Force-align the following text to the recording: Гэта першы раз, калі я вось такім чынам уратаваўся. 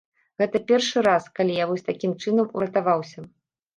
Гэта 0.41 0.61
першы 0.69 1.03
раз, 1.07 1.27
калі 1.39 1.53
я 1.63 1.67
вось 1.73 1.87
такім 1.93 2.17
чынам 2.25 2.47
уратаваўся. 2.61 3.19